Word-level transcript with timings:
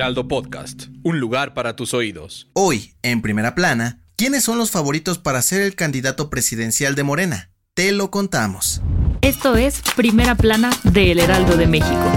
Heraldo 0.00 0.28
Podcast, 0.28 0.84
un 1.02 1.20
lugar 1.20 1.52
para 1.52 1.76
tus 1.76 1.92
oídos. 1.92 2.48
Hoy, 2.54 2.94
en 3.02 3.20
primera 3.20 3.54
plana, 3.54 4.02
¿quiénes 4.16 4.42
son 4.42 4.56
los 4.56 4.70
favoritos 4.70 5.18
para 5.18 5.42
ser 5.42 5.60
el 5.60 5.74
candidato 5.74 6.30
presidencial 6.30 6.94
de 6.94 7.02
Morena? 7.02 7.50
Te 7.74 7.92
lo 7.92 8.10
contamos. 8.10 8.80
Esto 9.20 9.56
es 9.56 9.82
Primera 9.96 10.36
Plana 10.36 10.70
de 10.84 11.12
El 11.12 11.18
Heraldo 11.18 11.58
de 11.58 11.66
México. 11.66 12.12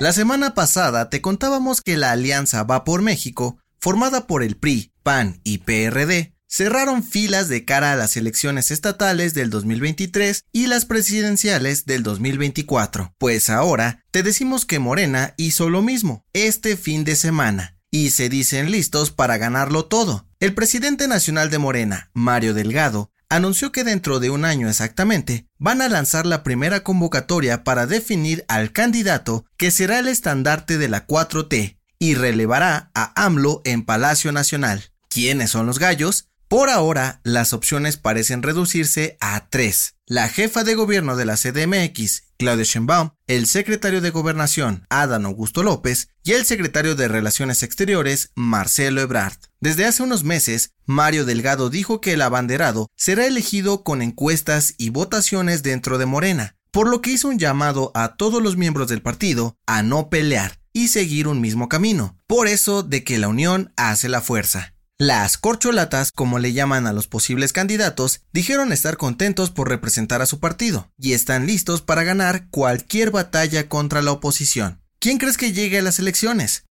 La 0.00 0.12
semana 0.12 0.54
pasada 0.54 1.08
te 1.08 1.20
contábamos 1.20 1.80
que 1.80 1.96
la 1.96 2.10
Alianza 2.10 2.64
Va 2.64 2.82
por 2.82 3.02
México, 3.02 3.58
formada 3.78 4.26
por 4.26 4.42
el 4.42 4.56
PRI, 4.56 4.90
PAN 5.04 5.40
y 5.44 5.58
PRD, 5.58 6.34
cerraron 6.50 7.04
filas 7.04 7.48
de 7.48 7.64
cara 7.64 7.92
a 7.92 7.96
las 7.96 8.16
elecciones 8.16 8.70
estatales 8.70 9.32
del 9.32 9.48
2023 9.50 10.44
y 10.52 10.66
las 10.66 10.84
presidenciales 10.84 11.86
del 11.86 12.02
2024. 12.02 13.14
Pues 13.16 13.48
ahora 13.48 14.04
te 14.10 14.22
decimos 14.22 14.66
que 14.66 14.80
Morena 14.80 15.32
hizo 15.36 15.70
lo 15.70 15.80
mismo 15.80 16.26
este 16.32 16.76
fin 16.76 17.04
de 17.04 17.14
semana 17.14 17.76
y 17.90 18.10
se 18.10 18.28
dicen 18.28 18.70
listos 18.70 19.10
para 19.10 19.38
ganarlo 19.38 19.86
todo. 19.86 20.26
El 20.40 20.54
presidente 20.54 21.06
nacional 21.08 21.50
de 21.50 21.58
Morena, 21.58 22.10
Mario 22.14 22.52
Delgado, 22.52 23.10
anunció 23.28 23.70
que 23.70 23.84
dentro 23.84 24.18
de 24.18 24.30
un 24.30 24.44
año 24.44 24.68
exactamente 24.68 25.46
van 25.58 25.80
a 25.82 25.88
lanzar 25.88 26.26
la 26.26 26.42
primera 26.42 26.82
convocatoria 26.82 27.62
para 27.62 27.86
definir 27.86 28.44
al 28.48 28.72
candidato 28.72 29.44
que 29.56 29.70
será 29.70 30.00
el 30.00 30.08
estandarte 30.08 30.78
de 30.78 30.88
la 30.88 31.06
4T 31.06 31.78
y 32.00 32.14
relevará 32.14 32.90
a 32.94 33.24
AMLO 33.24 33.62
en 33.64 33.84
Palacio 33.84 34.32
Nacional. 34.32 34.90
¿Quiénes 35.08 35.50
son 35.50 35.66
los 35.66 35.78
gallos? 35.78 36.29
Por 36.50 36.68
ahora, 36.68 37.20
las 37.22 37.52
opciones 37.52 37.96
parecen 37.96 38.42
reducirse 38.42 39.16
a 39.20 39.48
tres. 39.50 39.94
La 40.04 40.28
jefa 40.28 40.64
de 40.64 40.74
gobierno 40.74 41.14
de 41.14 41.24
la 41.24 41.36
CDMX, 41.36 42.24
Claudia 42.38 42.64
Sheinbaum, 42.64 43.10
el 43.28 43.46
secretario 43.46 44.00
de 44.00 44.10
Gobernación, 44.10 44.84
Adán 44.90 45.26
Augusto 45.26 45.62
López, 45.62 46.08
y 46.24 46.32
el 46.32 46.44
secretario 46.44 46.96
de 46.96 47.06
Relaciones 47.06 47.62
Exteriores, 47.62 48.32
Marcelo 48.34 49.00
Ebrard. 49.00 49.36
Desde 49.60 49.84
hace 49.84 50.02
unos 50.02 50.24
meses, 50.24 50.72
Mario 50.86 51.24
Delgado 51.24 51.70
dijo 51.70 52.00
que 52.00 52.14
el 52.14 52.22
abanderado 52.22 52.88
será 52.96 53.26
elegido 53.26 53.84
con 53.84 54.02
encuestas 54.02 54.74
y 54.76 54.90
votaciones 54.90 55.62
dentro 55.62 55.98
de 55.98 56.06
Morena, 56.06 56.56
por 56.72 56.88
lo 56.88 57.00
que 57.00 57.12
hizo 57.12 57.28
un 57.28 57.38
llamado 57.38 57.92
a 57.94 58.16
todos 58.16 58.42
los 58.42 58.56
miembros 58.56 58.88
del 58.88 59.02
partido 59.02 59.56
a 59.66 59.84
no 59.84 60.10
pelear 60.10 60.58
y 60.72 60.88
seguir 60.88 61.28
un 61.28 61.40
mismo 61.40 61.68
camino. 61.68 62.18
Por 62.26 62.48
eso 62.48 62.82
de 62.82 63.04
que 63.04 63.20
la 63.20 63.28
unión 63.28 63.72
hace 63.76 64.08
la 64.08 64.20
fuerza. 64.20 64.74
Las 65.00 65.38
corcholatas, 65.38 66.12
como 66.12 66.38
le 66.38 66.52
llaman 66.52 66.86
a 66.86 66.92
los 66.92 67.06
posibles 67.06 67.54
candidatos, 67.54 68.20
dijeron 68.34 68.70
estar 68.70 68.98
contentos 68.98 69.48
por 69.48 69.70
representar 69.70 70.20
a 70.20 70.26
su 70.26 70.40
partido 70.40 70.92
y 70.98 71.14
están 71.14 71.46
listos 71.46 71.80
para 71.80 72.02
ganar 72.02 72.50
cualquier 72.50 73.10
batalla 73.10 73.66
contra 73.66 74.02
la 74.02 74.12
oposición. 74.12 74.82
¿Quién 74.98 75.16
crees 75.16 75.38
que 75.38 75.54
llegue 75.54 75.78
a 75.78 75.82
las 75.82 75.98
elecciones? 76.00 76.66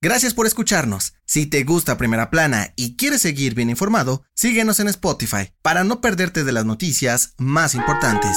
Gracias 0.00 0.34
por 0.34 0.46
escucharnos. 0.46 1.14
Si 1.26 1.46
te 1.46 1.64
gusta 1.64 1.98
Primera 1.98 2.30
Plana 2.30 2.72
y 2.76 2.94
quieres 2.94 3.22
seguir 3.22 3.56
bien 3.56 3.70
informado, 3.70 4.22
síguenos 4.36 4.78
en 4.78 4.86
Spotify 4.86 5.52
para 5.60 5.82
no 5.82 6.00
perderte 6.00 6.44
de 6.44 6.52
las 6.52 6.64
noticias 6.64 7.34
más 7.38 7.74
importantes. 7.74 8.36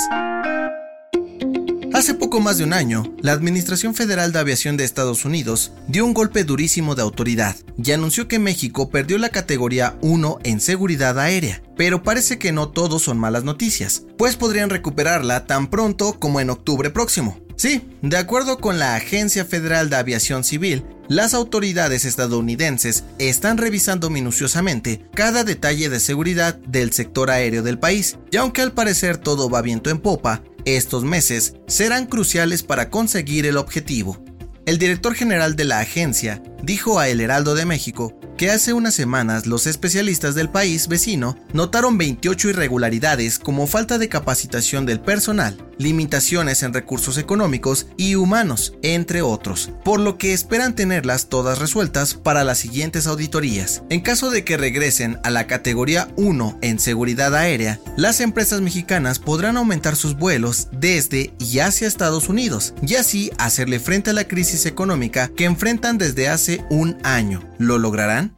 Hace 1.97 2.13
poco 2.13 2.39
más 2.39 2.59
de 2.59 2.63
un 2.63 2.73
año, 2.73 3.11
la 3.21 3.31
Administración 3.31 3.95
Federal 3.95 4.31
de 4.31 4.37
Aviación 4.37 4.77
de 4.77 4.83
Estados 4.83 5.25
Unidos 5.25 5.71
dio 5.87 6.05
un 6.05 6.13
golpe 6.13 6.43
durísimo 6.43 6.93
de 6.93 7.01
autoridad 7.01 7.55
y 7.83 7.91
anunció 7.91 8.27
que 8.27 8.37
México 8.37 8.91
perdió 8.91 9.17
la 9.17 9.29
categoría 9.29 9.97
1 10.01 10.37
en 10.43 10.61
seguridad 10.61 11.17
aérea. 11.17 11.63
Pero 11.75 12.03
parece 12.03 12.37
que 12.37 12.51
no 12.51 12.69
todo 12.69 12.99
son 12.99 13.17
malas 13.17 13.45
noticias, 13.45 14.03
pues 14.15 14.35
podrían 14.35 14.69
recuperarla 14.69 15.47
tan 15.47 15.71
pronto 15.71 16.19
como 16.19 16.39
en 16.39 16.51
octubre 16.51 16.91
próximo. 16.91 17.39
Sí, 17.55 17.81
de 18.03 18.17
acuerdo 18.17 18.59
con 18.59 18.77
la 18.77 18.93
Agencia 18.93 19.43
Federal 19.43 19.89
de 19.89 19.95
Aviación 19.95 20.43
Civil, 20.43 20.83
las 21.07 21.33
autoridades 21.33 22.05
estadounidenses 22.05 23.03
están 23.17 23.57
revisando 23.57 24.09
minuciosamente 24.09 25.01
cada 25.13 25.43
detalle 25.43 25.89
de 25.89 25.99
seguridad 25.99 26.55
del 26.55 26.91
sector 26.91 27.31
aéreo 27.31 27.63
del 27.63 27.79
país, 27.79 28.17
y 28.31 28.37
aunque 28.37 28.61
al 28.61 28.73
parecer 28.73 29.17
todo 29.17 29.49
va 29.49 29.61
viento 29.61 29.89
en 29.89 29.99
popa, 29.99 30.43
estos 30.65 31.03
meses 31.03 31.55
serán 31.67 32.07
cruciales 32.07 32.63
para 32.63 32.89
conseguir 32.89 33.45
el 33.45 33.57
objetivo. 33.57 34.21
El 34.65 34.79
director 34.79 35.13
general 35.13 35.55
de 35.55 35.63
la 35.63 35.79
agencia 35.79 36.43
dijo 36.61 36.99
a 36.99 37.07
El 37.07 37.21
Heraldo 37.21 37.55
de 37.55 37.65
México 37.65 38.19
que 38.35 38.51
hace 38.51 38.73
unas 38.73 38.93
semanas 38.93 39.47
los 39.47 39.65
especialistas 39.65 40.35
del 40.35 40.49
país 40.49 40.89
vecino 40.89 41.37
notaron 41.53 41.97
28 41.97 42.49
irregularidades 42.49 43.39
como 43.39 43.65
falta 43.65 43.97
de 43.97 44.09
capacitación 44.09 44.85
del 44.85 44.99
personal, 44.99 45.57
limitaciones 45.77 46.63
en 46.63 46.73
recursos 46.73 47.17
económicos 47.17 47.87
y 47.97 48.15
humanos, 48.15 48.73
entre 48.81 49.21
otros, 49.21 49.71
por 49.83 49.99
lo 49.99 50.17
que 50.17 50.33
esperan 50.33 50.75
tenerlas 50.75 51.29
todas 51.29 51.59
resueltas 51.59 52.13
para 52.13 52.43
las 52.43 52.59
siguientes 52.59 53.07
auditorías. 53.07 53.83
En 53.89 54.01
caso 54.01 54.29
de 54.29 54.43
que 54.43 54.57
regresen 54.57 55.19
a 55.23 55.29
la 55.29 55.47
categoría 55.47 56.09
1 56.15 56.59
en 56.61 56.79
seguridad 56.79 57.35
aérea, 57.35 57.79
las 57.95 58.21
empresas 58.21 58.61
mexicanas 58.61 59.19
podrán 59.19 59.57
aumentar 59.57 59.95
sus 59.95 60.15
vuelos 60.15 60.67
desde 60.71 61.33
y 61.39 61.59
hacia 61.59 61.87
Estados 61.87 62.29
Unidos 62.29 62.73
y 62.81 62.95
así 62.95 63.31
hacerle 63.37 63.79
frente 63.79 64.11
a 64.11 64.13
la 64.13 64.27
crisis 64.27 64.65
económica 64.65 65.29
que 65.29 65.45
enfrentan 65.45 65.97
desde 65.97 66.29
hace 66.29 66.63
un 66.69 66.97
año. 67.03 67.43
¿Lo 67.57 67.77
lograrán? 67.77 68.36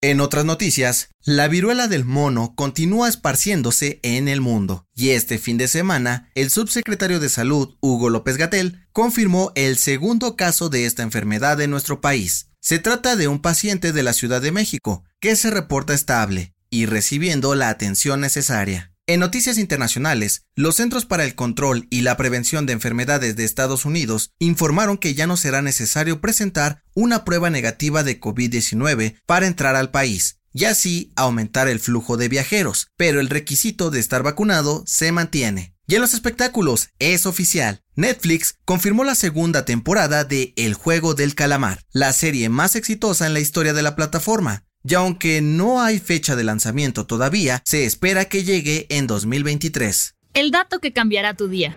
En 0.00 0.20
otras 0.20 0.44
noticias, 0.44 1.08
la 1.24 1.48
viruela 1.48 1.88
del 1.88 2.04
mono 2.04 2.54
continúa 2.54 3.08
esparciéndose 3.08 3.98
en 4.04 4.28
el 4.28 4.40
mundo, 4.40 4.86
y 4.94 5.10
este 5.10 5.38
fin 5.38 5.58
de 5.58 5.66
semana, 5.66 6.30
el 6.36 6.50
subsecretario 6.50 7.18
de 7.18 7.28
Salud, 7.28 7.76
Hugo 7.80 8.08
López 8.08 8.36
Gatel, 8.36 8.86
confirmó 8.92 9.50
el 9.56 9.76
segundo 9.76 10.36
caso 10.36 10.68
de 10.68 10.86
esta 10.86 11.02
enfermedad 11.02 11.60
en 11.60 11.72
nuestro 11.72 12.00
país. 12.00 12.50
Se 12.60 12.78
trata 12.78 13.16
de 13.16 13.26
un 13.26 13.40
paciente 13.42 13.92
de 13.92 14.04
la 14.04 14.12
Ciudad 14.12 14.40
de 14.40 14.52
México, 14.52 15.02
que 15.18 15.34
se 15.34 15.50
reporta 15.50 15.94
estable 15.94 16.54
y 16.70 16.86
recibiendo 16.86 17.56
la 17.56 17.68
atención 17.68 18.20
necesaria. 18.20 18.92
En 19.08 19.20
noticias 19.20 19.56
internacionales, 19.56 20.44
los 20.54 20.76
Centros 20.76 21.06
para 21.06 21.24
el 21.24 21.34
Control 21.34 21.86
y 21.88 22.02
la 22.02 22.18
Prevención 22.18 22.66
de 22.66 22.74
Enfermedades 22.74 23.36
de 23.36 23.44
Estados 23.44 23.86
Unidos 23.86 24.32
informaron 24.38 24.98
que 24.98 25.14
ya 25.14 25.26
no 25.26 25.38
será 25.38 25.62
necesario 25.62 26.20
presentar 26.20 26.82
una 26.94 27.24
prueba 27.24 27.48
negativa 27.48 28.02
de 28.02 28.20
COVID-19 28.20 29.18
para 29.24 29.46
entrar 29.46 29.76
al 29.76 29.90
país, 29.90 30.40
y 30.52 30.66
así 30.66 31.10
aumentar 31.16 31.68
el 31.68 31.80
flujo 31.80 32.18
de 32.18 32.28
viajeros, 32.28 32.88
pero 32.98 33.20
el 33.20 33.30
requisito 33.30 33.90
de 33.90 33.98
estar 33.98 34.22
vacunado 34.22 34.84
se 34.86 35.10
mantiene. 35.10 35.74
Y 35.86 35.94
en 35.94 36.02
los 36.02 36.12
espectáculos, 36.12 36.90
es 36.98 37.24
oficial. 37.24 37.82
Netflix 37.96 38.56
confirmó 38.66 39.04
la 39.04 39.14
segunda 39.14 39.64
temporada 39.64 40.24
de 40.24 40.52
El 40.56 40.74
Juego 40.74 41.14
del 41.14 41.34
Calamar, 41.34 41.86
la 41.92 42.12
serie 42.12 42.50
más 42.50 42.76
exitosa 42.76 43.26
en 43.26 43.32
la 43.32 43.40
historia 43.40 43.72
de 43.72 43.80
la 43.80 43.96
plataforma, 43.96 44.67
y 44.84 44.94
aunque 44.94 45.40
no 45.40 45.80
hay 45.80 45.98
fecha 45.98 46.36
de 46.36 46.44
lanzamiento 46.44 47.06
todavía, 47.06 47.62
se 47.64 47.84
espera 47.84 48.26
que 48.26 48.44
llegue 48.44 48.86
en 48.90 49.06
2023. 49.06 50.14
El 50.34 50.50
dato 50.50 50.78
que 50.78 50.92
cambiará 50.92 51.34
tu 51.34 51.48
día. 51.48 51.76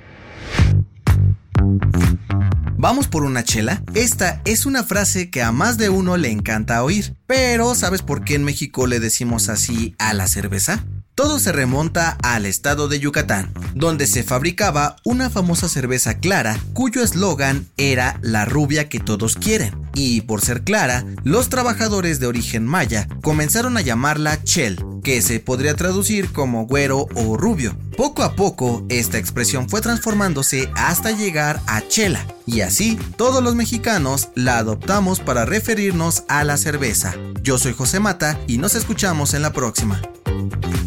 ¿Vamos 2.78 3.08
por 3.08 3.24
una 3.24 3.44
chela? 3.44 3.84
Esta 3.94 4.42
es 4.44 4.66
una 4.66 4.84
frase 4.84 5.30
que 5.30 5.44
a 5.44 5.52
más 5.52 5.78
de 5.78 5.90
uno 5.90 6.18
le 6.18 6.31
encanta 6.31 6.84
oír, 6.84 7.16
pero 7.28 7.75
¿sabes 7.75 8.02
por 8.02 8.24
qué 8.24 8.34
en 8.34 8.44
México 8.44 8.88
le 8.88 9.00
decimos 9.00 9.50
así 9.50 9.94
a 10.00 10.16
la 10.16 10.28
cerveza? 10.28 10.84
Todo 11.22 11.38
se 11.38 11.52
remonta 11.52 12.18
al 12.24 12.48
estado 12.48 12.88
de 12.88 13.00
Yucatán, 13.00 13.54
donde 13.76 14.08
se 14.08 14.24
fabricaba 14.24 14.96
una 15.04 15.30
famosa 15.30 15.70
cerveza 15.70 16.18
clara 16.18 16.60
cuyo 16.74 17.04
eslogan 17.04 17.68
era 17.78 18.20
la 18.24 18.46
rubia 18.46 18.90
que 18.90 19.00
todos 19.00 19.36
quieren. 19.36 19.80
Y 19.94 20.22
por 20.22 20.42
ser 20.42 20.64
clara, 20.64 21.06
los 21.24 21.50
trabajadores 21.50 22.20
de 22.20 22.26
origen 22.26 22.66
maya 22.66 23.08
comenzaron 23.22 23.78
a 23.78 23.82
llamarla 23.82 24.44
chel, 24.44 24.84
que 25.04 25.22
se 25.22 25.40
podría 25.40 25.76
traducir 25.76 26.32
como 26.32 26.66
güero 26.66 27.06
o 27.14 27.38
rubio. 27.38 27.78
Poco 27.96 28.24
a 28.24 28.36
poco, 28.36 28.84
esta 28.90 29.20
expresión 29.20 29.70
fue 29.70 29.80
transformándose 29.80 30.72
hasta 30.76 31.12
llegar 31.12 31.62
a 31.68 31.88
chela, 31.88 32.26
y 32.48 32.62
así 32.62 32.98
todos 33.16 33.44
los 33.44 33.54
mexicanos 33.54 34.30
la 34.34 34.58
adoptamos 34.58 35.20
para 35.20 35.46
referirnos 35.46 36.24
a 36.30 36.44
la 36.44 36.58
cerveza. 36.58 37.14
Yo 37.44 37.60
soy 37.60 37.74
José 37.74 38.00
Mata 38.00 38.40
y 38.48 38.58
nos 38.58 38.74
escuchamos 38.74 39.36
en 39.36 39.44
la 39.44 39.54
próxima. 39.54 40.02